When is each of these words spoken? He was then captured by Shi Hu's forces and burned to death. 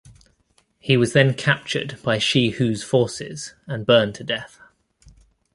He 0.79 0.97
was 0.97 1.13
then 1.13 1.35
captured 1.35 1.99
by 2.01 2.17
Shi 2.17 2.49
Hu's 2.49 2.81
forces 2.81 3.53
and 3.67 3.85
burned 3.85 4.15
to 4.15 4.23
death. 4.23 4.59